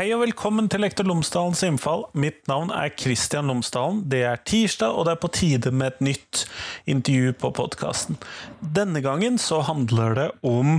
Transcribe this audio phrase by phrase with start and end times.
[0.00, 2.06] Hei og velkommen til Lektor Lomsdalens innfall.
[2.16, 3.98] Mitt navn er Kristian Lomsdalen.
[4.08, 6.40] Det er tirsdag, og det er på tide med et nytt
[6.88, 8.16] intervju på podkasten.
[8.64, 10.78] Denne gangen så handler det om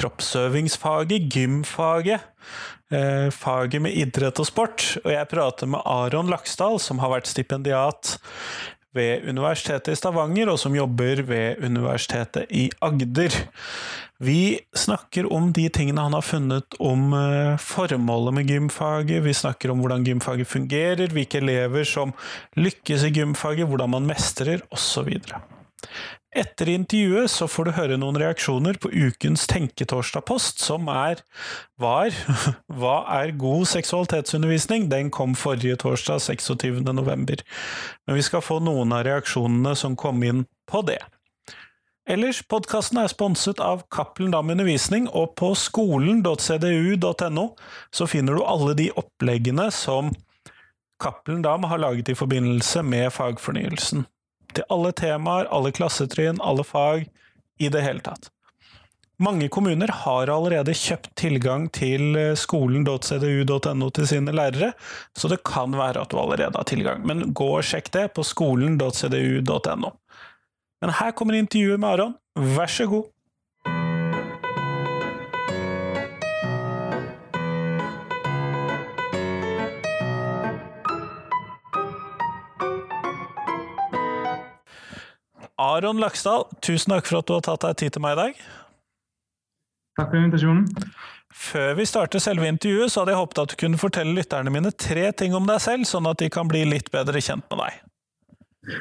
[0.00, 2.24] kroppsøvingsfaget, gymfaget.
[2.88, 4.86] Eh, faget med idrett og sport.
[5.04, 8.16] Og jeg prater med Aron Laksdal, som har vært stipendiat
[8.96, 13.36] ved Universitetet i Stavanger, og som jobber ved Universitetet i Agder.
[14.18, 19.72] Vi snakker om de tingene han har funnet om eh, formålet med gymfaget, vi snakker
[19.72, 22.14] om hvordan gymfaget fungerer, hvilke elever som
[22.56, 25.18] lykkes i gymfaget, hvordan man mestrer, osv.
[26.36, 31.22] Etter intervjuet så får du høre noen reaksjoner på ukens Tenketorsdag-post, som er
[31.80, 32.12] var
[32.80, 34.90] Hva er god seksualitetsundervisning?
[34.92, 36.82] Den kom forrige torsdag, 26.
[36.92, 37.40] november.
[38.04, 41.00] Men vi skal få noen av reaksjonene som kom inn på det.
[42.06, 47.46] Ellers, podkasten er sponset av Cappelen Dam Undervisning, og på skolen.cdu.no
[47.90, 50.12] så finner du alle de oppleggene som
[51.02, 54.06] Cappelen Dam har laget i forbindelse med fagfornyelsen.
[54.54, 57.08] Til alle temaer, alle klassetrinn, alle fag,
[57.58, 58.30] i det hele tatt.
[59.18, 64.74] Mange kommuner har allerede kjøpt tilgang til skolen.cdu.no til sine lærere,
[65.16, 68.22] så det kan være at du allerede har tilgang, men gå og sjekk det på
[68.22, 69.96] skolen.cdu.no.
[70.84, 72.16] Men her kommer intervjuet med Aron.
[72.36, 73.04] Vær så god.
[85.56, 88.40] Aron Laksdal, tusen takk for at du har tatt deg tid til meg i dag.
[89.96, 90.66] Takk for invitasjonen.
[91.36, 94.72] Før vi starter selve intervjuet, så hadde jeg håpet at du kunne fortelle lytterne mine
[94.72, 98.76] tre ting om deg selv, sånn at de kan bli litt bedre kjent med deg.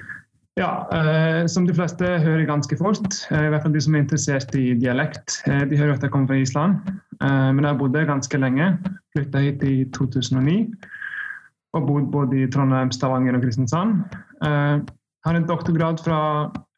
[0.56, 4.06] Ja, eh, som de fleste hører ganske fort, eh, i hvert fall de som er
[4.06, 5.42] interessert i dialekt.
[5.52, 6.78] Eh, de hører at jeg kommer fra Island,
[7.20, 8.70] eh, men jeg bodde ganske lenge.
[9.12, 10.62] Flytta hit i 2009
[11.76, 14.06] og bodd både i Trondheim, Stavanger og Kristiansand.
[14.48, 14.80] Eh,
[15.28, 16.20] har en doktorgrad fra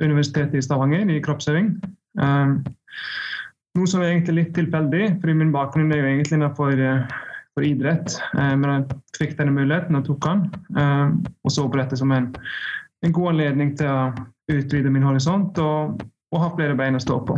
[0.02, 1.70] Universitetet i Stavanger i kroppsøving.
[2.18, 2.58] Eh,
[3.78, 7.06] noe som er egentlig litt tilfeldig, for min bakgrunn er jo egentlig innenfor
[7.58, 8.20] for idrett.
[8.34, 10.52] men jeg fikk denne muligheten og tok den,
[11.42, 12.28] og så på dette som en
[13.06, 14.12] en god anledning til å
[14.52, 16.02] utvide min horisont og,
[16.34, 17.38] og ha flere bein å stå på.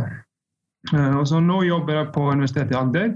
[0.94, 3.10] Uh, og så nå jobber jeg på Universitetet i Agder,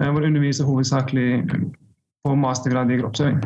[0.00, 1.30] uh, hvor jeg underviser hovedsakelig
[2.24, 3.40] på mastergrad i kroppsøving.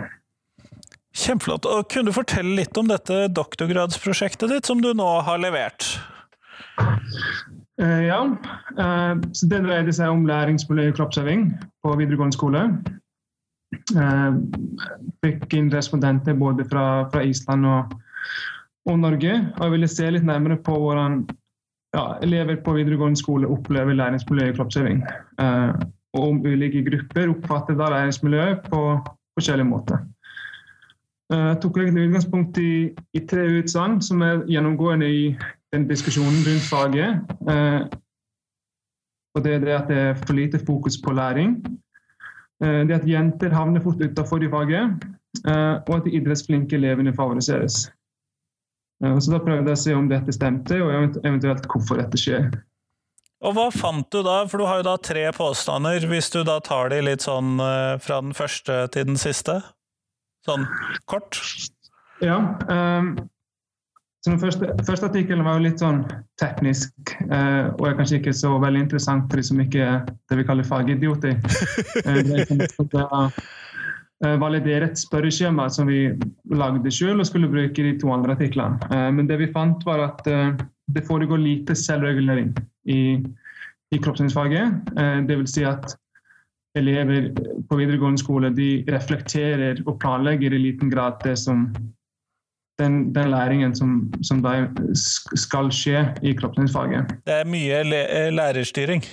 [1.15, 1.69] Kjempeflott.
[1.71, 5.95] Og Kunne du fortelle litt om dette doktorgradsprosjektet ditt som du nå har levert?
[7.81, 8.21] Uh, ja.
[9.33, 11.49] så Det dreide seg om læringsmiljø i kroppsøving
[11.83, 12.67] på videregående skole.
[13.97, 14.37] Eh,
[15.25, 17.95] fikk inn respondenter både fra, fra Island og,
[18.89, 19.39] og, Norge.
[19.57, 21.23] Og jeg ville se litt nærmere på hvordan
[21.95, 25.05] ja, elever på videregående skole opplever læringsmiljøet i kroppsøving.
[25.41, 28.83] Eh, og om ulike grupper oppfatter da læringsmiljøet på
[29.39, 30.05] forskjellige måter.
[31.33, 32.73] Eh, jeg tok egentlig utgangspunkt i,
[33.15, 35.23] i tre utsagn som er gjennomgående i
[35.75, 37.37] den diskusjonen rundt faget.
[37.51, 37.81] Eh,
[39.35, 41.57] og det er det at det er for lite fokus på læring.
[42.65, 45.09] Eh, det at jenter havner fort utenfor i faget,
[45.45, 47.89] eh, og at de idrettsflinke elevene favoriseres.
[49.05, 52.49] Eh, så Da prøvde jeg å se om dette stemte, og eventuelt hvorfor dette skjer.
[53.45, 56.61] Og Hva fant du da, for du har jo da tre påstander, hvis du da
[56.65, 57.59] tar de litt sånn
[58.01, 59.61] fra den første til den siste?
[60.47, 60.65] Sånn
[61.05, 61.37] kort?
[62.25, 62.39] Ja.
[62.71, 63.29] Um,
[64.25, 65.99] så den første, første, artikkelen var jo litt sånn
[66.41, 70.39] teknisk, eh, og er kanskje ikke så veldig interessant for de som ikke er det
[70.39, 71.35] vi kaller fagidioter.
[72.09, 73.27] eh, det er
[74.25, 76.07] eh, validere et spørreskjema som vi
[76.57, 78.81] lagde selv og skulle bruke de to andre artiklene.
[78.89, 80.55] Eh, men det vi fant, var at eh,
[80.97, 82.55] det foregår lite selvregulering
[82.97, 83.03] i,
[83.93, 84.95] i kroppsøvingsfaget.
[85.05, 85.59] Eh, Dvs.
[85.59, 85.99] Si at
[86.81, 87.29] elever
[87.69, 91.69] på videregående skole de reflekterer og planlegger i liten grad det som
[92.79, 94.41] den, den, læringen som, som
[95.37, 97.13] skal skje i kroppsøvingsfaget.
[97.27, 99.05] Det er mye eh, lærerstyring?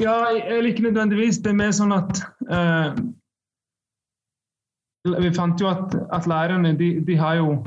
[0.00, 0.14] Ja,
[0.46, 1.38] eller ikke nødvendigvis.
[1.38, 2.92] Det er mer sånn at uh,
[5.22, 7.58] Vi fant jo at, at lærerne de, de, har jo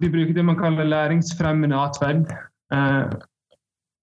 [0.00, 2.32] De bruker det man kaller læringsfremmende atferd.
[2.72, 3.12] Uh,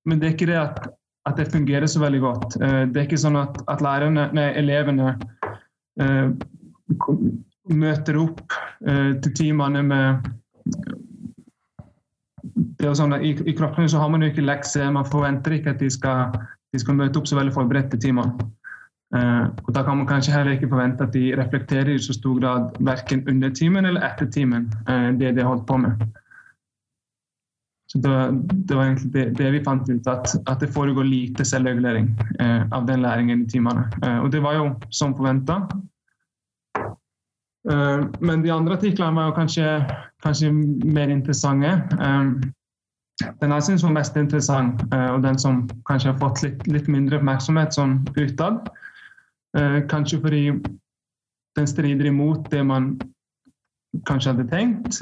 [0.06, 0.90] men det er ikke det at,
[1.26, 2.60] at, det fungerer så veldig godt.
[2.62, 5.16] Uh, det er ikke sånn at, at lærerne, nei, elevene
[7.76, 8.54] møter opp
[8.88, 10.30] eh, til timene med
[12.96, 15.90] sånn I, i kroppen så har man jo ikke lekser, man forventer ikke at de
[15.92, 16.38] skal,
[16.74, 18.48] de skal møte opp så veldig forberedt til timene.
[19.16, 22.40] Eh, og Da kan man kanskje heller ikke forvente at de reflekterer i så stor
[22.40, 26.08] grad verken under timen eller etter timen, eh, det de har holdt på med.
[27.88, 28.14] Så det,
[28.68, 32.10] det var egentlig det, det, vi fant ut, at, at det foregår lite selvregulering
[32.40, 33.86] eh, av den læringen i timene.
[34.04, 35.62] Eh, og det var jo som forventa.
[37.72, 39.68] Eh, men de andre artiklene var kanskje,
[40.24, 40.52] kanskje
[40.86, 41.74] mer interessante.
[42.00, 42.24] Eh,
[43.42, 46.88] den jeg syns var mest interessant, eh, og den som kanskje har fått litt, litt
[46.92, 48.70] mindre oppmerksomhet som utad,
[49.58, 50.44] eh, kanskje fordi
[51.58, 52.94] den strider imot det man
[54.06, 55.00] kanskje hadde tenkt.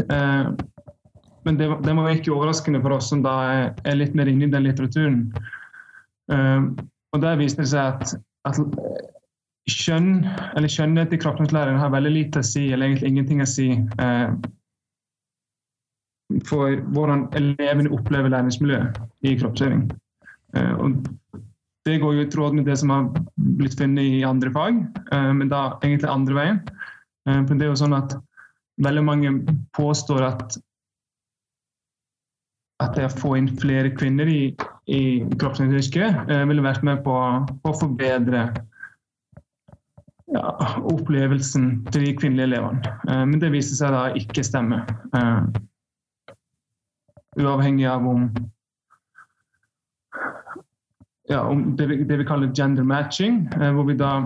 [1.46, 3.34] Men det, det var ikke overraskende for oss som da
[3.84, 5.18] er, litt mer inne i den litteraturen.
[6.32, 8.16] Og der viste det seg at,
[8.48, 8.62] at
[9.72, 10.26] kjønn,
[10.56, 13.68] eller kjønnhet i kroppslæring har veldig lite å si, eller egentlig ingenting å si,
[14.02, 14.34] uh,
[16.50, 18.98] for hvordan elevene opplever læringsmiljøet
[19.30, 19.84] i kroppsøving.
[20.82, 21.06] Og
[21.86, 23.10] det går jo i tråd med det som har
[23.60, 24.80] blitt funnet i andre fag,
[25.38, 26.62] men da egentlig andre veien.
[27.28, 28.16] For det er jo sånn at
[28.82, 29.36] veldig mange
[29.78, 30.58] påstår at
[32.84, 34.42] at det å få inn flere kvinner i,
[34.92, 35.02] i
[35.40, 38.50] kroppsøvingsyrket eh, ville vært med på å forbedre
[40.36, 40.52] ja,
[40.92, 42.96] opplevelsen til de kvinnelige elevene.
[43.08, 44.82] Eh, men det viste seg da ikke stemme.
[45.16, 45.42] Eh,
[47.42, 48.30] uavhengig av om,
[51.32, 54.18] ja, om det, vi, det, vi, kaller gender matching, eh, hvor vi da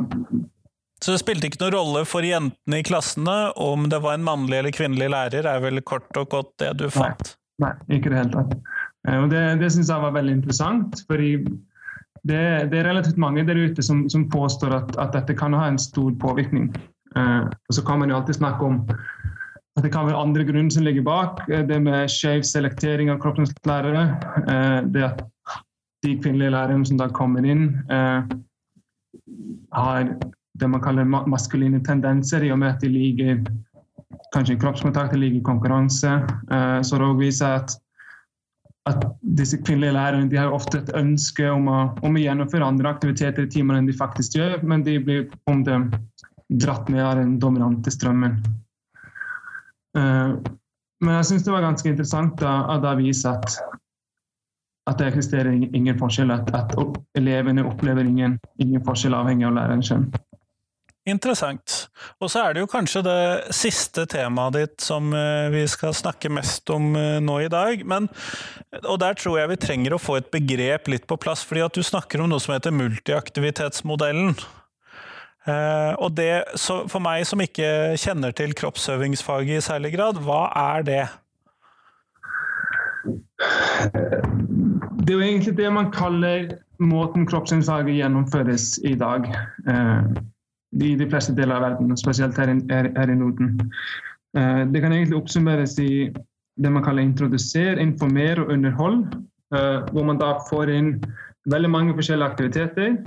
[0.99, 4.57] så det spilte ikke noen rolle for jentene i klassene om det var en mannlig
[4.57, 7.37] eller kvinnelig lærer, er vel kort og godt det du fant?
[7.63, 8.57] Nei, ikke i det hele tatt.
[9.07, 10.99] Eh, og det, det syns jeg var veldig interessant.
[11.07, 11.31] fordi
[12.23, 15.67] det, det, er relativt mange der ute som, som påstår at, at, dette kan ha
[15.67, 16.69] en stor påvirkning.
[17.15, 18.81] Eh, og Så kan man jo alltid snakke om
[19.77, 21.45] at det kan være andre grunner som ligger bak.
[21.49, 24.05] Eh, det med skjev selektering av kroppens lærere.
[24.43, 25.23] Eh, det at
[26.03, 28.21] de kvinnelige lærerne som da kommer inn, eh,
[29.73, 30.15] har
[30.59, 33.43] det man kaller maskuline tendenser, i og med at de liker
[34.33, 36.11] kanskje kroppskontakt, de ligger konkurranse.
[36.51, 37.75] Eh, så det viser at,
[38.89, 39.05] at
[39.39, 43.51] disse kvinnelige lærerne har ofte et ønske om å, om å gjennomføre andre aktiviteter i
[43.51, 45.77] timene enn de faktisk gjør, men de blir om det
[46.61, 48.39] dratt med av den dominante strømmen.
[49.97, 50.37] Uh,
[50.99, 53.59] men jeg syns det var ganske interessant at det viser at,
[54.89, 56.73] at det eksisterer ingen forskjell, at, at
[57.17, 60.09] elevene opplever ingen, ingen forskjell avhengig av lærerens kjønn.
[61.07, 61.87] Interessant.
[62.19, 63.19] Og så er det jo kanskje det
[63.55, 67.85] siste temaet ditt som eh, vi skal snakke mest om eh, nå i dag.
[67.87, 68.09] Men,
[68.83, 71.77] og der tror jeg vi trenger å få et begrep litt på plass, fordi at
[71.77, 74.35] du snakker om noe som heter multiaktivitetsmodellen.
[75.47, 80.85] Eh, og det, for meg som ikke kjenner til kroppsøvingsfaget i særlig grad, hva er
[80.85, 81.03] det?
[84.99, 89.31] Det er jo egentlig det man kaller måten kroppsøvingsfaget gjennomføres i dag
[90.77, 93.55] i de fleste deler av verden, spesielt her, her, her i Norden.
[94.37, 96.09] Uh, det kan egentlig oppsummeres i
[96.59, 99.01] det man kaller introdusere, informere og underhold.
[99.49, 100.91] Uh, hvor man da får inn
[101.49, 102.99] veldig mange forskjellige aktiviteter.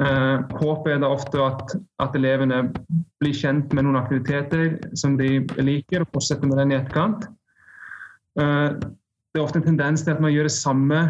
[0.00, 1.74] Uh, håpet er da ofte at,
[2.04, 2.66] at, elevene
[3.20, 7.28] blir kjent med noen aktiviteter som de liker, og fortsetter med den i etterkant.
[8.36, 11.00] det er ofte en tendens til at man gjør det samme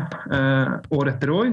[0.96, 1.50] år etter år.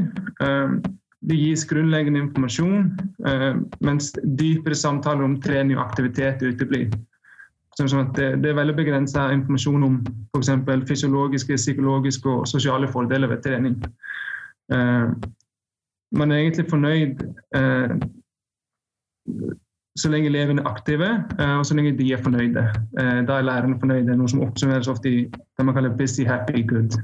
[1.28, 6.92] Det gis grunnleggende informasjon, eh, mens dypere samtaler om trening og aktivitet uteblir.
[7.78, 9.98] Sånn det, er veldig begrensa informasjon om
[10.34, 10.50] f.eks.
[10.90, 13.76] fysiologiske, psykologiske og sosiale fordeler ved trening.
[14.74, 15.12] Eh,
[16.18, 17.22] man er egentlig fornøyd
[17.60, 17.98] eh,
[19.98, 21.08] så lenge elevene er aktive,
[21.58, 22.64] og så lenge de er fornøyde.
[23.26, 27.00] Da er lærerne fornøyde, noe som oppsummeres ofte i det man kaller 'busy, happy, good'.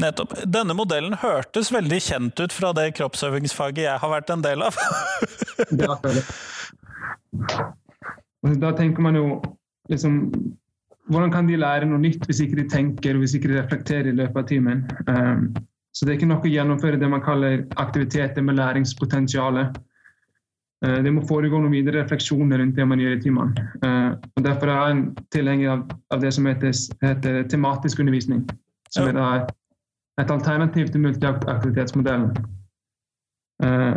[0.00, 0.34] Nettopp.
[0.48, 4.78] Denne modellen hørtes veldig kjent ut fra det kroppsøvingsfaget jeg har vært en del av.
[8.64, 9.26] da tenker man jo
[9.90, 10.22] liksom
[11.10, 14.14] Hvordan kan de lære noe nytt hvis ikke de tenker hvis ikke de reflekterer i
[14.14, 14.84] løpet av timen?
[15.08, 15.48] Um,
[15.90, 19.58] så det er ikke nok å gjennomføre det man kaller aktiviteter med læringspotensial.
[20.86, 23.66] Uh, det må foregå noen videre refleksjoner rundt det man gjør i timene.
[23.82, 25.02] Uh, og derfor er jeg en
[25.34, 25.82] tilhenger av,
[26.14, 28.46] av det som heter, heter, tematisk undervisning.
[28.94, 29.16] Som ja.
[29.18, 29.50] er
[30.20, 32.30] et alternativ til multiaktivitetsmodellen.
[33.64, 33.96] Uh,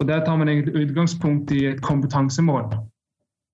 [0.00, 2.64] og Der tar man egentlig utgangspunkt i et kompetansemål.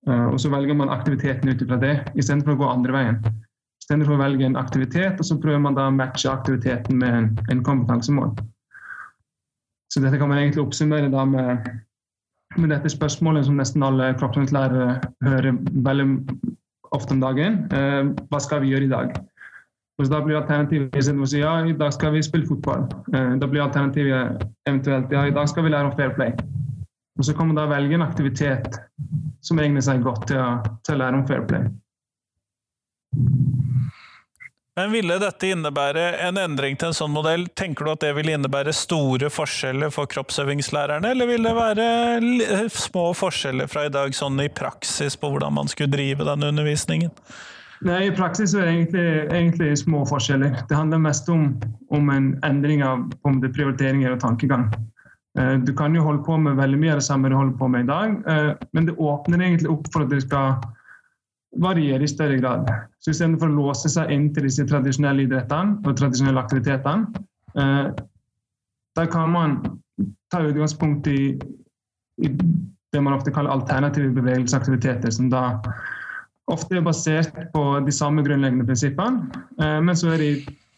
[0.07, 3.19] Uh, og så velger man aktiviteten ut fra det, istedenfor å gå andre veien.
[3.81, 7.29] Istedenfor å velge en aktivitet, og så prøver man da å matche aktiviteten med en,
[7.51, 8.33] en kompetansemål.
[9.93, 11.67] Så dette kan man egentlig oppsummere da med,
[12.57, 15.57] med dette spørsmålet som nesten alle kroppsøvingslærere hører
[15.87, 16.07] veldig
[16.95, 17.65] ofte om dagen.
[17.73, 19.13] Uh, hva skal vi gjøre i dag?
[19.99, 22.87] Og da blir alternativet istedenfor å si ja, i dag skal vi spille fotball.
[23.13, 26.33] Eh, da blir alternativet eventuelt ja, i dag skal vi lære om fair play.
[27.19, 28.79] Og så kan man da velge en aktivitet
[29.45, 30.51] som egner seg godt til å,
[30.85, 31.67] til å lære om fair play.
[34.79, 37.43] Men ville dette innebære en endring til en sånn modell?
[37.59, 41.87] Tenker du at det vil innebære store forskjeller for kroppsøvingslærerne, eller vil det være
[42.71, 47.11] små forskjeller fra i dag sånn i praksis på hvordan man skulle drive den undervisningen?
[47.81, 50.53] Nei, I praksis er det egentlig, egentlig små forskjeller.
[50.69, 51.55] Det handler mest om,
[51.89, 54.67] om en endring av prioriteringer og tankegang.
[55.39, 57.69] Eh, du kan jo holde på med veldig mye av det samme du holder på
[57.71, 60.59] med i dag, eh, men det åpner egentlig opp for at det skal
[61.61, 62.69] variere i større grad.
[63.01, 67.23] Så Istedenfor å låse seg inn til disse tradisjonelle idrettene og tradisjonelle aktivitetene,
[67.55, 67.87] eh,
[68.99, 69.57] der kan man
[70.31, 71.33] ta utgangspunkt i,
[72.21, 72.29] i
[72.91, 75.61] det man ofte kaller alternative bevegelsesaktiviteter, som da
[76.51, 80.31] ofte er basert på de samme grunnleggende prinsippene, eh, men så er de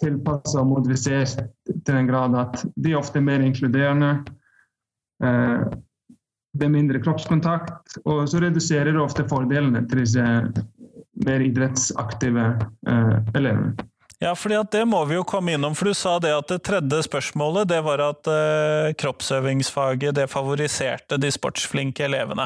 [0.04, 4.14] tilpassa og modifisert til den grad at de ofte er mer inkluderende.
[5.24, 5.66] Eh,
[6.54, 10.28] det er mindre kroppskontakt, og så reduserer det ofte fordelene til disse
[11.26, 12.46] mer idrettsaktive
[12.90, 13.90] eh, elevene.
[14.24, 17.02] Ja, fordi det må vi jo komme innom, for du sa det at det tredje
[17.04, 18.30] spørsmålet det var at
[18.96, 22.46] kroppsøvingsfaget det favoriserte de sportsflinke elevene.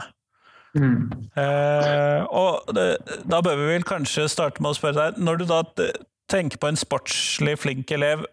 [0.76, 1.08] Mm.
[1.40, 2.90] Eh, og det,
[3.30, 5.62] da bør vi vel kanskje starte med å spørre deg, når du da
[6.32, 8.26] tenker på en sportslig flink elev,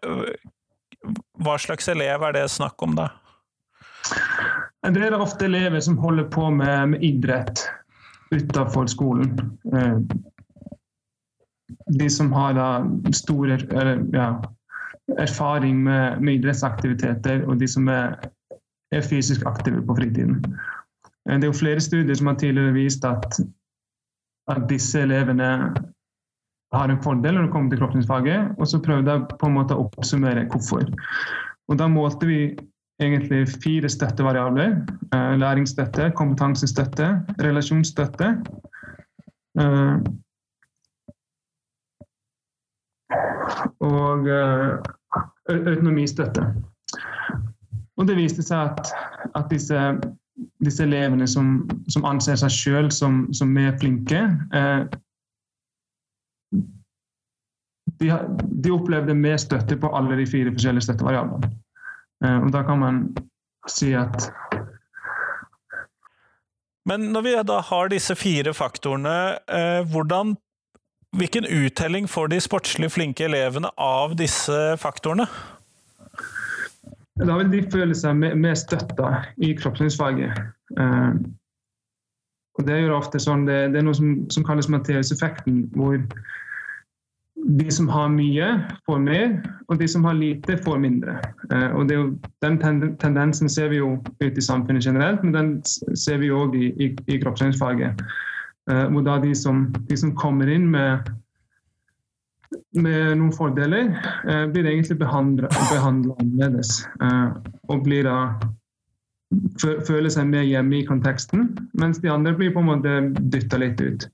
[1.45, 3.11] hva slags elev er det snakk om da?
[4.85, 7.65] Det er ofte elever som holder på med, med idrett
[8.35, 9.39] utenfor skolen.
[9.73, 9.99] Eh,
[11.99, 12.69] de som har da
[13.17, 13.59] store
[14.13, 14.29] ja,
[15.19, 18.17] erfaring med, med, idrettsaktiviteter, og de som er,
[18.93, 20.41] er fysisk aktive på fritiden.
[21.29, 23.41] Eh, det er jo flere studier som har tidligere vist at,
[24.53, 25.51] at disse elevene
[26.75, 29.77] har en fordel når det kommer til kroppsfaget, og så prøvde jeg på en måte
[29.77, 30.89] å oppsummere hvorfor.
[31.69, 32.41] Og Da målte vi
[33.03, 34.75] egentlig fire støttevariabler.
[35.15, 37.09] Eh, læringsstøtte, kompetansestøtte,
[37.41, 38.35] relasjonsstøtte.
[39.61, 39.97] Eh,
[43.85, 44.29] og
[45.49, 46.43] autonomistøtte.
[47.97, 48.91] Og det viste seg at,
[49.39, 49.79] at disse
[50.65, 54.25] disse elevene som, som anser seg sjøl som, som, mer flinke,
[54.55, 54.87] eh,
[58.01, 58.11] de,
[58.65, 61.53] de, opplevde mer støtte på alle de fire forskjellige støttevariablene.
[62.25, 63.05] Eh, og da kan man
[63.71, 64.31] si at
[66.85, 70.35] Men når vi da har disse fire faktorene, eh, hvordan,
[71.17, 75.25] hvilken uttelling får de sportslig flinke elevene av disse faktorene?
[77.21, 80.39] Da vil de føle seg mer, støtta i kroppsøvingsfaget.
[80.75, 81.15] Uh,
[82.59, 85.99] og det jo ofte sånn, det, det er noe som, som kalles Matteus-effekten, hvor
[87.45, 88.47] de som har mye,
[88.87, 89.33] får mer,
[89.69, 91.19] og de som har lite, får mindre.
[91.51, 92.05] Eh, og jo,
[92.43, 92.59] Den
[93.01, 95.51] tendensen ser vi jo ute i samfunnet generelt, men den
[95.99, 98.01] ser vi òg i, i, i kroppsøvingsfaget.
[98.71, 101.05] Eh, hvor da de som, de som kommer inn med
[102.77, 103.93] med noen fordeler,
[104.29, 105.51] eh, blir egentlig behandla
[106.19, 106.83] annerledes.
[107.03, 107.31] Eh,
[107.69, 108.19] og blir da
[109.59, 111.49] føler seg mer hjemme i konteksten,
[111.81, 112.97] mens de andre blir på en måte
[113.33, 114.07] dytta litt ut.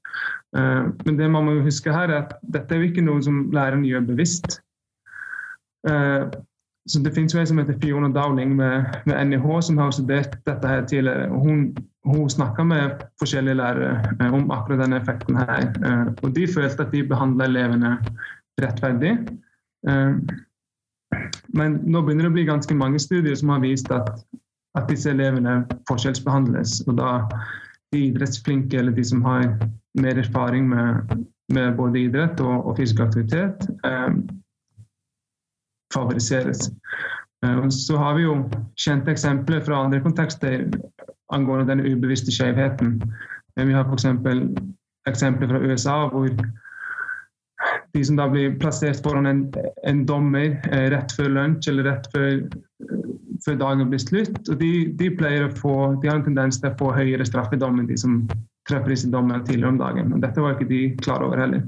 [0.57, 3.49] Eh, men det man må huske her er at dette er jo ikke noe som
[3.55, 4.61] læreren gjør bevisst.
[5.89, 6.31] Eh,
[6.89, 10.39] så Det finnes jo en som heter Fiona Dowling med, med NIH, som har studert
[10.47, 11.29] dette her tidligere.
[11.31, 15.67] og Hun, hun snakka med forskjellige lærere eh, om akkurat denne effekten her.
[15.85, 17.99] Eh, og De følte at de behandla elevene
[18.63, 19.13] rettferdig.
[19.89, 20.15] Eh,
[21.49, 24.11] men nå begynner det å bli ganske mange studier som har vist at,
[24.79, 26.81] at disse elevene forskjellsbehandles.
[26.89, 27.13] Og da
[27.93, 29.51] de idrettsflinke eller de som har
[30.01, 34.13] mer erfaring med, med både idrett og, og fysisk aktivitet, eh,
[35.95, 36.71] favoriseres.
[37.73, 38.35] Så har vi jo
[38.79, 40.67] kjente eksempler fra andre kontekster
[41.35, 42.99] angående den ubevisste skjevheten.
[43.61, 44.07] Vi har f.eks.
[45.09, 46.29] eksempler fra USA hvor
[47.93, 49.41] de som da blir plassert foran en,
[49.87, 53.11] en dommer eh, rett før lunsj eller rett før, eh,
[53.45, 54.39] før dagen blir slutt.
[54.49, 54.71] og de,
[55.01, 57.89] de, pleier å få, de har en tendens til å få høyere straff i dommen,
[57.91, 58.23] de som
[58.69, 60.15] treffer disse dommene tidligere om dagen.
[60.15, 61.65] og Dette var ikke de klar over heller.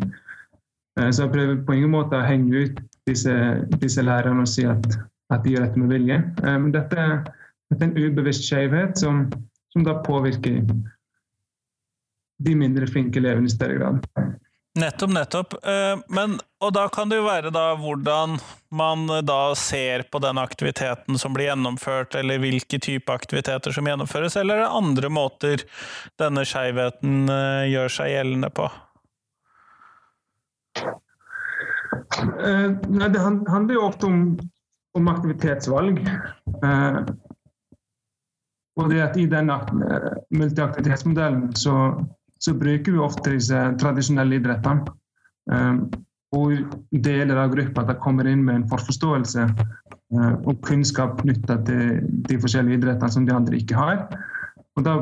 [1.00, 3.36] Eh, så jeg prøver på ingen måte å henge ut disse,
[3.82, 4.86] disse lærerne og si at,
[5.32, 6.20] at, de gjør dette med vilje.
[6.44, 7.08] Eh, men dette,
[7.72, 9.26] dette er en ubevisst skjevhet som,
[9.72, 10.62] som da påvirker
[12.42, 14.06] de mindre flinke elevene i større grad.
[14.78, 15.54] Nettopp, nettopp.
[15.68, 18.38] Eh, men, og da kan det jo være da hvordan
[18.72, 24.38] man da ser på den aktiviteten som blir gjennomført, eller hvilke type aktiviteter som gjennomføres,
[24.40, 25.66] eller er det andre måter
[26.20, 28.70] denne skeivheten eh, gjør seg gjeldende på?
[32.22, 34.22] Nei, det handler jo ofte om,
[34.96, 36.00] om aktivitetsvalg.
[38.80, 39.50] Og det at I den
[40.32, 41.74] multiaktivitetsmodellen så
[42.44, 44.90] så bruker vi ofte disse tradisjonelle idrettene.
[45.52, 45.84] Um,
[46.32, 46.54] hvor
[47.04, 52.80] deler av gruppa kommer inn med en forforståelse uh, og kunnskap knytta til de forskjellige
[52.80, 54.06] idrettene som de andre ikke har.
[54.78, 54.96] Og Da,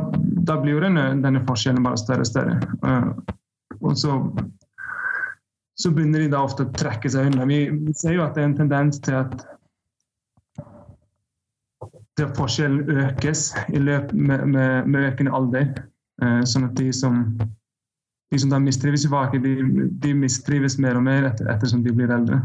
[0.49, 2.59] da blir jo denne, denne, forskjellen bare større og større.
[2.85, 3.09] Uh,
[3.81, 4.19] og så,
[5.79, 7.49] så, begynner de da ofte å trekke seg unna.
[7.49, 9.47] Vi, vi ser jo at det er en tendens til at
[12.37, 15.73] forskjellen økes i løp med, med, med økende alder.
[16.21, 17.23] Uh, sånn at de som
[18.31, 21.95] de som da mistrives i faget, de, de, mistrives mer og mer etter, ettersom de
[21.95, 22.39] blir eldre.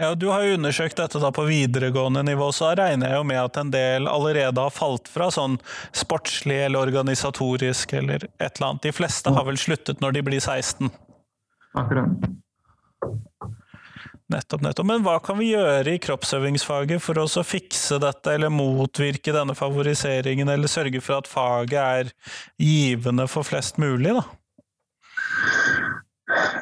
[0.00, 3.40] Ja, Du har jo undersøkt dette da på videregående nivå, så regner jeg jo med
[3.42, 5.58] at en del allerede har falt fra sånn
[5.94, 8.86] sportslig eller organisatorisk eller et eller annet.
[8.88, 10.90] De fleste har vel sluttet når de blir 16?
[11.78, 12.26] Akkurat.
[14.32, 14.86] Nettopp, nettopp.
[14.88, 20.48] Men hva kan vi gjøre i kroppsøvingsfaget for å fikse dette, eller motvirke denne favoriseringen,
[20.48, 22.12] eller sørge for at faget er
[22.56, 24.24] givende for flest mulig, da?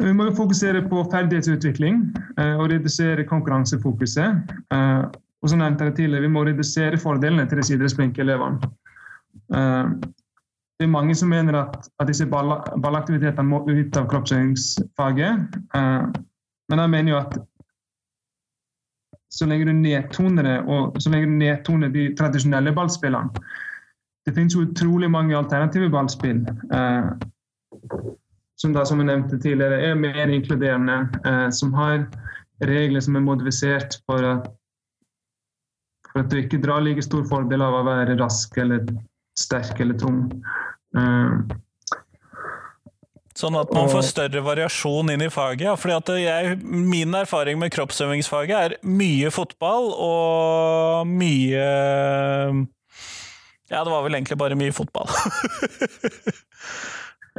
[0.02, 2.00] Vi må jo fokusere på ferdighetsutvikling
[2.40, 4.50] eh, og redusere konkurransefokuset.
[4.74, 5.04] Eh,
[5.42, 8.72] og som nevnte jeg tidligere, Vi må redusere fordelene til de idrettsflinke elevene.
[9.54, 9.94] Eh,
[10.80, 15.58] det er mange som mener at, at disse ball, ballaktivitetene må ut av kroppsøvingsfaget.
[16.72, 17.36] Men jeg mener jo at
[19.32, 23.32] så legger du nedtoner og så legger du nedtoner de tradisjonelle ballspillene
[24.26, 26.44] Det finnes utrolig mange alternative ballspill
[28.62, 30.98] som, da, som jeg nevnte tidligere, er mer inkluderende.
[31.26, 32.04] Eh, som har
[32.62, 34.46] regler som er modifisert for at,
[36.12, 38.84] for at du ikke drar like stor fordel av å være rask eller
[39.38, 40.28] sterk eller tung.
[40.94, 41.56] Eh,
[43.42, 45.66] Sånn at man får større variasjon inn i faget.
[45.66, 45.74] Ja.
[45.78, 51.66] Fordi jeg, min erfaring med kroppsøvingsfaget er mye fotball og mye
[53.72, 55.08] Ja, det var vel egentlig bare mye fotball.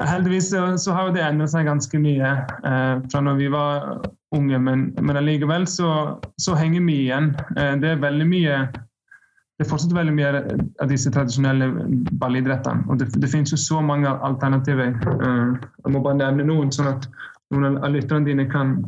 [0.01, 2.29] Heldigvis så, så, har jo det endret seg ganske mye
[2.65, 4.01] eh, fra når vi var
[4.33, 7.29] unge, men, men allikevel så, så, henger mye igjen.
[7.53, 8.57] Eh, det er veldig mye
[9.57, 10.29] det er fortsatt veldig mye
[10.81, 11.67] av disse tradisjonelle
[12.21, 12.87] ballidrettene.
[12.89, 14.95] Og det, det finnes jo så mange alternativer.
[14.97, 15.51] Eh,
[15.85, 17.05] jeg må bare nevne noen, sånn at
[17.53, 18.79] noen av lytterne dine kan,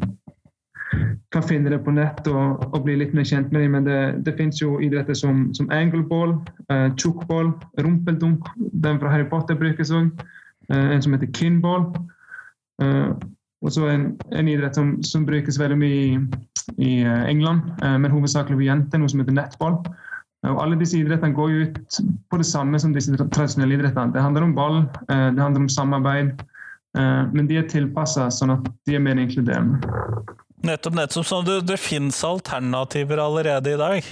[1.36, 3.76] kan finne det på nett og, og, bli litt mer kjent med dem.
[3.78, 6.34] Men det, det finnes jo idretter som, som angleball,
[6.74, 7.54] uh, chukball,
[7.86, 8.50] rumpeldunk.
[8.58, 10.10] Den fra Harry Potter brukes òg.
[10.72, 11.92] Uh, en som heter kinball.
[12.82, 13.14] Uh,
[13.62, 16.18] og så en, en idrett som, som, brukes veldig mye i,
[16.76, 19.80] i eh, England, men hovedsakelig for jenter, noe som heter nettball.
[20.46, 24.14] Og alle disse idrettene går jo ut på det samme som disse tradisjonelle idrettene.
[24.14, 26.44] Det handler om ball, det handler om samarbeid,
[27.34, 29.82] men de er tilpassa sånn at de er mer inkluderende.
[30.66, 31.26] Nettopp, nettopp.
[31.28, 34.12] Så det, det finnes alternativer allerede i dag?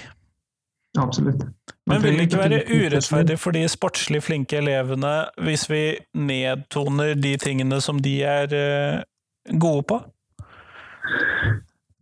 [1.02, 1.46] Absolutt.
[1.90, 5.82] Men vil det ikke være urettferdig for de sportslig flinke elevene hvis vi
[6.16, 8.54] nedtoner de tingene som de er
[9.60, 9.98] gode på?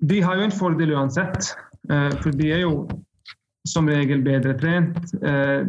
[0.02, 1.54] De har jo en fordel uansett,
[2.22, 2.74] for de er jo
[3.67, 4.97] som regel bedre trent.
[5.21, 5.67] Uh,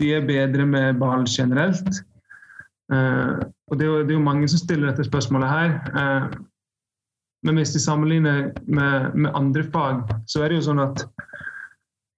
[0.00, 2.02] de er bedre med ball generelt.
[2.86, 5.70] og det er, jo, mange som stiller dette spørsmålet her.
[7.42, 11.02] men hvis de sammenligner med, med andre fag, så er det jo sånn at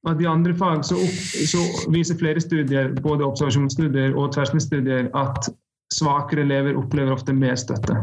[0.06, 5.50] at I andre fag så, opp, så, viser flere studier, både observasjonsstudier og tverrsnittsstudier, at
[5.94, 7.96] svakere elever opplever ofte mer støtte.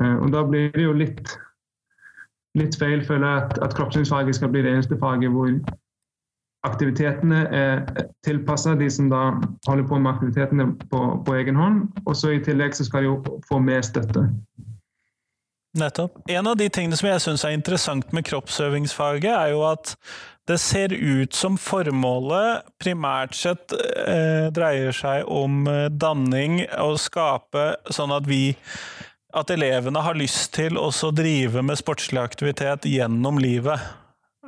[0.00, 1.36] Eh, og Da blir det jo litt,
[2.58, 5.52] litt feil, føler at, at kroppsøvingsfaget skal bli det eneste faget hvor
[6.66, 7.82] aktivitetene er
[8.26, 9.22] tilpassa de som da
[9.68, 11.84] holder på med aktivitetene på, på egen hånd.
[12.06, 14.26] Og så i tillegg så skal de jo få mer støtte.
[15.78, 16.18] Nettopp.
[16.28, 19.94] En av de tingene som jeg syns er interessant med kroppsøvingsfaget, er jo at
[20.48, 27.74] det ser ut som formålet primært sett eh, dreier seg om eh, danning og skape
[27.92, 28.54] sånn at vi
[29.38, 33.80] at elevene har lyst til å drive med sportslig aktivitet gjennom livet.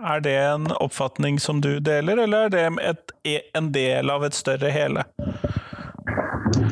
[0.00, 3.12] Er det en oppfatning som du deler, eller er det et,
[3.54, 5.04] en del av et større hele?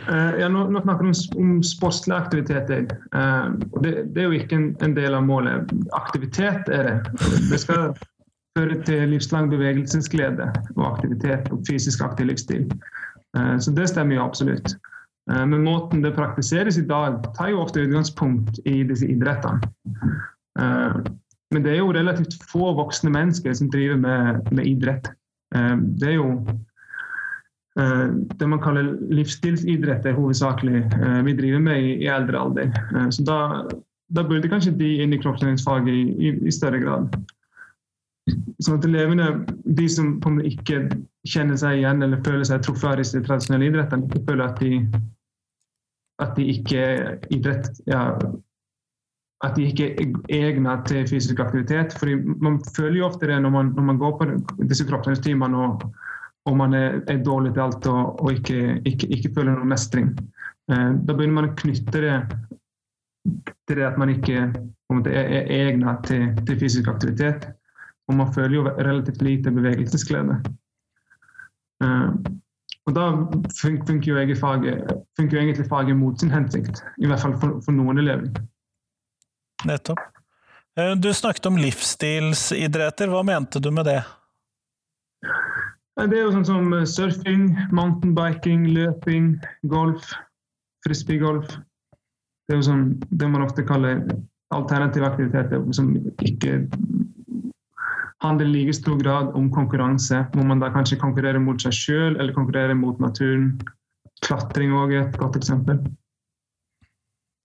[0.09, 2.93] Uh, ja, nå, nå, snakker vi om, om aktivitet.
[3.15, 3.53] Uh,
[3.83, 5.73] det, det, er jo ikke en, en, del av målet.
[5.93, 6.97] Aktivitet er det.
[7.51, 7.93] Det skal
[8.57, 12.65] føre til livslang bevegelsesglede og aktivitet og fysisk aktiv livsstil.
[13.37, 14.73] Uh, så det stemmer jo absolutt.
[15.31, 19.73] Eh, men måten det praktiseres i dag, tar jo ofte utgangspunkt i disse idrettene.
[20.61, 21.01] Eh,
[21.51, 25.07] men det er jo relativt få voksne mennesker som driver med, med idrett.
[25.97, 26.43] Det er jo
[28.37, 30.83] det man kaller livsstilsidretter hovedsakelig
[31.25, 32.75] vi driver med i, eldre alder.
[33.15, 33.39] Så da,
[34.13, 37.17] da, burde kanskje de inn i kroppsøvingsfaget i, i, i større grad.
[38.61, 39.31] Sånn at elevene,
[39.65, 40.83] de som ikke
[41.25, 44.83] kjenner seg igjen eller føler seg truffet av disse tradisjonelle idrettene, føler at de,
[46.19, 46.83] at de ikke
[47.31, 48.03] idrett, ja,
[49.45, 51.95] at de ikke er egnet til fysisk aktivitet.
[51.99, 54.27] Fordi Man føler jo ofte det når man, når man går på
[54.71, 55.85] disse kroppsøvingstimene og,
[56.47, 60.11] og man er, er, dårlig til alt og, og ikke, ikke, ikke, føler noen mestring.
[60.71, 62.17] Eh, da begynner man å knytte det
[63.69, 64.49] til det at man ikke
[64.91, 67.51] måte, er, er egnet til, til, fysisk aktivitet.
[68.09, 70.41] Og man føler jo relativt lite bevegelsesglede.
[71.85, 72.11] Eh,
[72.89, 73.09] og da
[73.61, 76.81] funker jo, faget, funker jo egentlig faget mot sin hensikt.
[76.97, 78.31] I hvert fall for, for noen elever.
[79.69, 80.01] Nettopp.
[80.79, 83.11] Eh, du snakket om livsstilsidretter.
[83.13, 84.01] Hva mente du med det?
[85.99, 89.35] Det er jo sånn som eh, surfing, mountainbiking, løping,
[89.69, 90.13] golf,
[90.87, 91.59] frisbeegolf.
[92.49, 94.01] Det er jo sånn det man ofte kaller
[94.55, 95.91] alternative aktiviteter som
[96.25, 96.63] ikke
[98.25, 102.19] handler i like stor grad om konkurranse, hvor man da kanskje konkurrerer mot seg sjøl
[102.19, 103.53] eller konkurrerer mot naturen.
[104.27, 105.79] Klatring òg er et godt eksempel.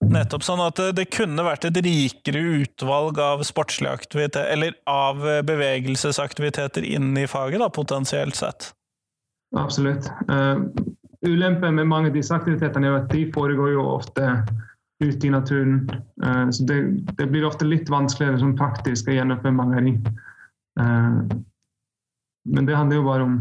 [0.04, 6.84] Nettopp sånn at det kunne vært et rikere utvalg av sportslige aktiviteter, eller av bevegelsesaktiviteter
[6.88, 8.74] inn i faget, da, potensielt sett?
[9.56, 10.10] Absolutt.
[10.28, 10.66] Uh,
[11.26, 14.34] ulempen med mange av disse aktivitetene er at de foregår jo ofte
[15.04, 15.84] ute i naturen.
[16.24, 16.80] Uh, så det,
[17.16, 20.02] det, blir ofte litt vanskeligere som praktisk å gjennomføre mange av dem.
[20.80, 21.24] Uh,
[22.44, 23.36] men det handler jo bare om,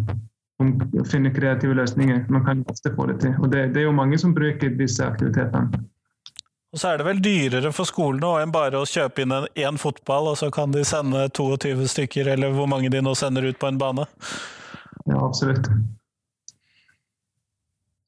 [0.63, 2.27] om, å finne kreative løsninger.
[2.33, 3.35] Man kan ofte få det til.
[3.41, 5.83] Og det, det er jo mange som bruker disse aktivitetene.
[6.73, 10.31] Og så er det vel dyrere for skolene enn bare å kjøpe inn én fotball,
[10.31, 13.69] og så kan de sende 22 stykker, eller hvor mange de nå sender ut på
[13.69, 14.07] en bane?
[15.05, 15.69] Ja, absolutt.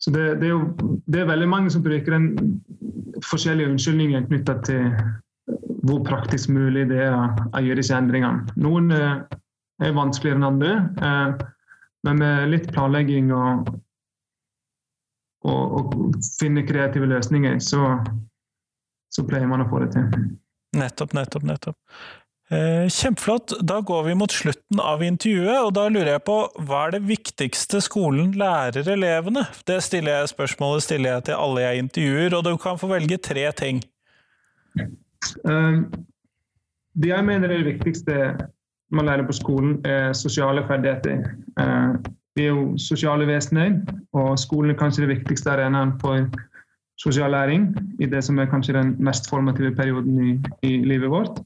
[0.00, 2.62] Så det, det, er jo det er veldig mange som bruker den
[3.24, 4.88] forskjellige unnskyldninger knytta til
[5.84, 8.56] hvor praktisk mulig det er å gjøre disse endringene.
[8.60, 9.22] Noen eh,
[9.84, 11.48] er vanskeligere enn andre, eh,
[12.04, 13.70] men med litt planlegging og,
[15.48, 15.96] og
[16.40, 17.94] finne kreative løsninger, så
[19.14, 20.28] så pleier man å få det til.
[20.74, 21.76] Nettopp, nettopp, nettopp.
[22.52, 23.54] Eh, kjempeflott.
[23.64, 27.04] Da går vi mot slutten av intervjuet, og da lurer jeg på hva er det
[27.08, 29.46] viktigste skolen lærer elevene?
[29.68, 33.20] Det stiller jeg spørsmålet stiller jeg til alle jeg intervjuer, og du kan få velge
[33.22, 33.80] tre ting.
[35.44, 35.92] Um,
[37.02, 38.36] det jeg mener er det viktigste
[38.94, 41.24] man lærer på skolen, er sosiale ferdigheter.
[41.60, 41.94] Uh,
[42.36, 43.80] vi er jo sosiale vesener,
[44.12, 46.26] og skolen er kanskje det viktigste arenaen for
[46.98, 51.40] sosial læring i det som er kanskje den mest formative perioden i, i livet vårt.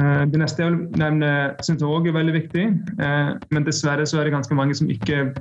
[0.00, 1.30] Uh, det neste jeg vil nevne,
[1.62, 2.64] syns jeg òg er veldig viktig.
[3.50, 5.34] Men dessverre så er det ganske mange som ikke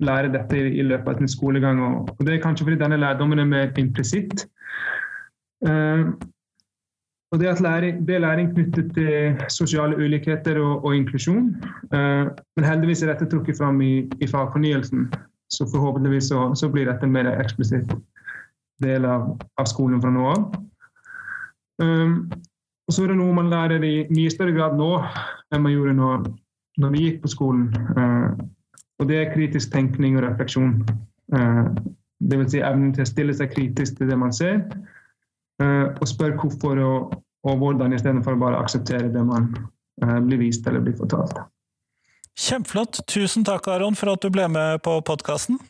[0.00, 1.80] lærer dette i, løpet av sin skolegang.
[1.84, 4.46] Og, Det er kanskje fordi denne lærdommen er mer implisitt.
[7.30, 11.56] Og det, læring, det er læring knyttet til sosiale ulikheter og, og inklusjon.
[12.56, 15.12] men heldigvis er dette trukket fram i, i fagfornyelsen.
[15.50, 17.92] Så forhåpentligvis så, så blir dette en mer eksplisitt
[18.82, 20.46] del av, av skolen fra nå av.
[21.82, 22.14] Um,
[22.88, 24.92] og så er det noe man lærer i mye større grad nå
[25.54, 26.24] enn man gjorde når,
[26.82, 27.68] når vi gikk på skolen.
[27.96, 28.34] Uh,
[29.00, 30.80] og det er kritisk tenkning og refleksjon.
[31.34, 31.70] Uh,
[32.20, 32.50] Dvs.
[32.52, 34.60] Si evnen til å stille seg kritisk til det man ser,
[35.64, 39.50] og spør hvorfor og, og hvordan, istedenfor å bare akseptere det man
[40.04, 41.36] uh, blir vist eller blir fortalt.
[42.40, 43.02] Kjempeflott.
[43.10, 45.60] Tusen takk, Aron, for at du ble med på podkasten.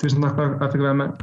[0.00, 1.22] Tusen takk for at jeg fikk være med.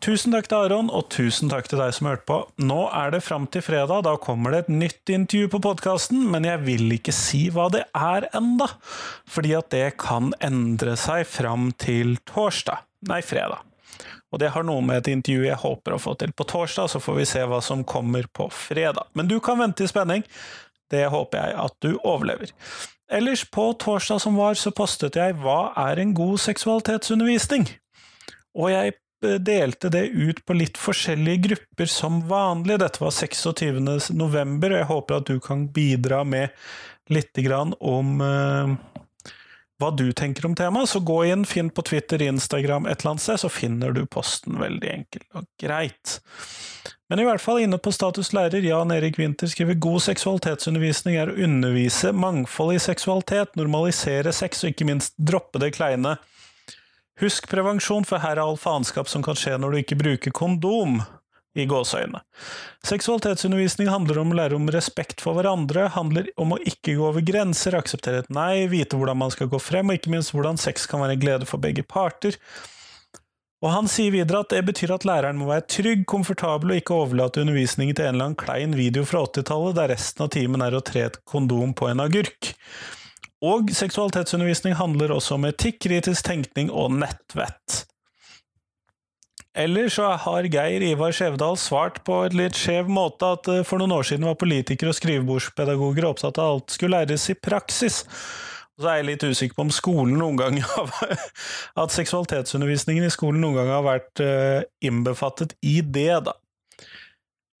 [0.00, 2.36] Tusen takk til Aron, og tusen takk til deg som hørte på.
[2.64, 6.46] Nå er det fram til fredag, da kommer det et nytt intervju på podkasten, men
[6.48, 8.70] jeg vil ikke si hva det er enda,
[9.28, 13.60] fordi at det kan endre seg fram til torsdag, nei, fredag.
[14.32, 17.02] Og det har noe med et intervju jeg håper å få til på torsdag, så
[17.04, 19.10] får vi se hva som kommer på fredag.
[19.12, 20.24] Men du kan vente i spenning.
[20.90, 22.54] Det håper jeg at du overlever.
[23.12, 27.68] Ellers, på torsdag som var, så postet jeg 'Hva er en god seksualitetsundervisning?'
[28.54, 32.78] Og jeg delte det ut på litt forskjellige grupper som vanlig.
[32.80, 33.80] Dette var 26.
[34.16, 36.54] november, og jeg håper at du kan bidra med
[37.10, 37.38] litt
[37.80, 38.74] om uh,
[39.80, 40.88] hva du tenker om temaet.
[40.88, 44.60] Så gå inn, finn på Twitter, Instagram, et eller annet sted, så finner du posten
[44.60, 46.20] veldig enkelt og greit.
[47.10, 51.32] Men i hvert fall inne på Status lærer, Jan Erik Winther skriver god seksualitetsundervisning er
[51.32, 56.20] å undervise mangfold i seksualitet, normalisere sex og ikke minst droppe det kleine
[57.20, 61.02] Husk prevensjon, for her er all faenskap som kan skje når du ikke bruker kondom.
[61.58, 62.20] I gåseøyne.
[62.86, 67.24] Seksualitetsundervisning handler om å lære om respekt for hverandre, handler om å ikke gå over
[67.26, 70.86] grenser, akseptere et nei, vite hvordan man skal gå frem, og ikke minst hvordan sex
[70.86, 72.38] kan være en glede for begge parter.
[73.60, 76.96] Og Han sier videre at det betyr at læreren må være trygg, komfortabel og ikke
[76.96, 80.78] overlate undervisningen til en eller annen klein video fra 80-tallet der resten av timen er
[80.78, 82.54] å tre et kondom på en agurk.
[83.40, 87.84] Og seksualitetsundervisning handler også om etikk, kritisk tenkning og nettvett.
[89.56, 93.82] Eller så har Geir Ivar Skjevdal svart på et litt skjev måte at eh, for
[93.82, 98.04] noen år siden var politikere og skrivebordspedagoger opptatt av at alt skulle læres i praksis.
[98.78, 101.16] Og så er jeg litt usikker på om skolen noen gang har,
[101.82, 106.36] at seksualitetsundervisningen i skolen noen gang har vært uh, innbefattet i det, da.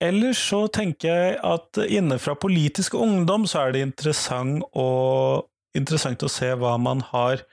[0.00, 4.86] Ellers så tenker jeg at innenfra politisk ungdom så er det interessant å,
[5.76, 7.44] interessant å se hva man har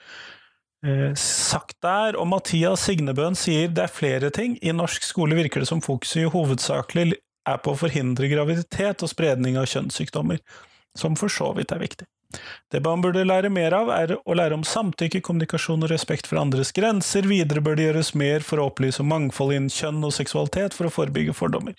[0.86, 4.58] Eh, sagt der, og Mathias Signebøen sier det er flere ting.
[4.62, 9.58] I norsk skole virker det som fokuset hovedsakelig er på å forhindre graviditet og spredning
[9.58, 10.39] av kjønnssykdommer,
[10.97, 12.08] som for så vidt er viktig.
[12.69, 16.41] Det man burde lære mer av, er å lære om samtykke, kommunikasjon og respekt for
[16.41, 17.25] andres grenser.
[17.25, 20.89] Videre bør det gjøres mer for å opplyse om mangfold innen kjønn og seksualitet for
[20.89, 21.77] å forebygge fordommer.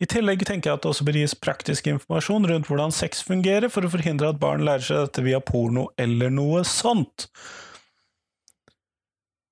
[0.00, 3.68] I tillegg tenker jeg at det også bør gis praktisk informasjon rundt hvordan sex fungerer,
[3.68, 7.28] for å forhindre at barn lærer seg dette via porno eller noe sånt.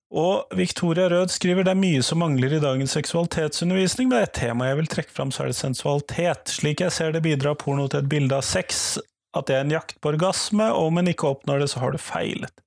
[0.09, 4.71] Og Victoria Rød skriver det er mye som mangler i dagens seksualitetsundervisning, men et tema
[4.71, 6.49] jeg vil trekke fram, så er det sensualitet.
[6.49, 8.97] Slik jeg ser det, bidrar porno til et bilde av sex,
[9.37, 11.93] at det er en jakt på orgasme, og om en ikke oppnår det, så har
[11.93, 12.65] du feilet.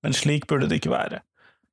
[0.00, 1.20] Men slik burde det ikke være.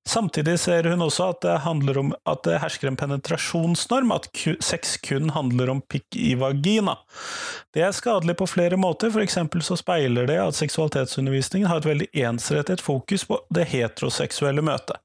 [0.08, 4.28] Samtidig ser hun også at det om at det hersker en penetrasjonsnorm, at
[4.62, 6.94] sex kun handler om pikk i vagina.
[7.74, 11.90] Det er skadelig på flere måter, for eksempel så speiler det at seksualitetsundervisningen har et
[11.90, 15.02] veldig ensrettet fokus på det heteroseksuelle møtet.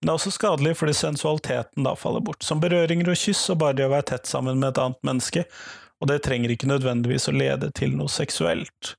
[0.00, 3.60] Men det er også skadelig fordi sensualiteten da faller bort, som berøringer og kyss og
[3.60, 5.44] bare det å være tett sammen med et annet menneske,
[5.98, 8.94] og det trenger ikke nødvendigvis å lede til noe seksuelt.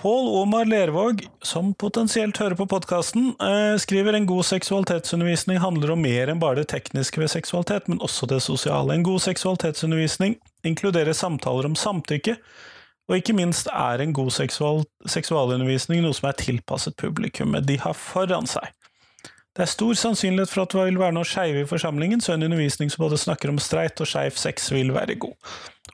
[0.00, 6.00] Pål Omar Lervåg, som potensielt hører på podkasten, eh, skriver en god seksualitetsundervisning handler om
[6.00, 8.94] mer enn bare det tekniske ved seksualitet, men også det sosiale.
[8.94, 12.38] En god seksualitetsundervisning inkluderer samtaler om samtykke,
[13.10, 17.92] og ikke minst er en god seksual seksualundervisning noe som er tilpasset publikummet de har
[17.92, 18.72] foran seg.
[19.52, 22.46] Det er stor sannsynlighet for at det vil være noe skeive i forsamlingen, så en
[22.46, 25.36] undervisning som både snakker om streit og skeiv sex vil være god.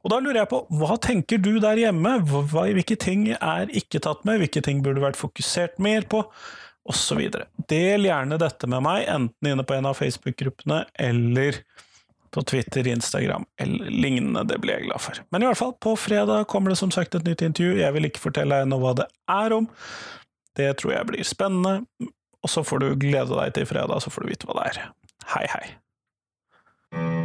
[0.06, 3.98] Og da lurer jeg på, hva tenker du der hjemme, hva, hvilke ting er ikke
[4.04, 6.20] tatt med, hvilke ting burde vært fokusert mer på,
[6.86, 7.24] osv.
[7.66, 11.58] Del gjerne dette med meg, enten inne på en av Facebook-gruppene eller
[12.30, 15.18] på Twitter, Instagram eller lignende, det blir jeg glad for.
[15.34, 18.06] Men i hvert fall, på fredag kommer det som sagt et nytt intervju, jeg vil
[18.06, 19.66] ikke fortelle deg ennå hva det er om.
[20.54, 21.80] Det tror jeg blir spennende,
[22.46, 24.84] og så får du glede deg til fredag, så får du vite hva det er.
[25.34, 27.24] Hei, hei.